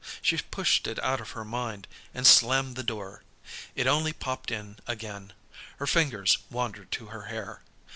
[0.19, 3.21] She pushed it out of her mind, and slammed the door.
[3.75, 5.31] It only popped in again.
[5.77, 7.61] Her fingers wandered to her hair.